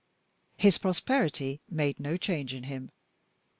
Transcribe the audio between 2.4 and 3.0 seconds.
in him.